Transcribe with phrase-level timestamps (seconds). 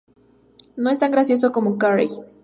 [0.77, 2.09] No es tan gracioso como Carrey.